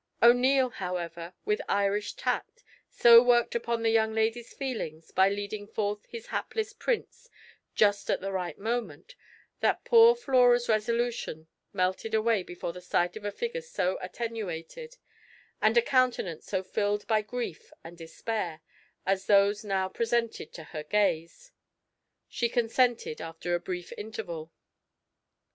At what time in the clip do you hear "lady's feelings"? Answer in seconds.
4.15-5.11